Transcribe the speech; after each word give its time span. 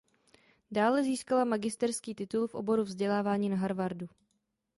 Dále 0.71 1.03
získala 1.03 1.43
magisterský 1.45 2.15
titul 2.15 2.47
v 2.47 2.55
oboru 2.55 2.83
vzdělávání 2.83 3.49
na 3.49 3.55
Harvardu. 3.57 4.07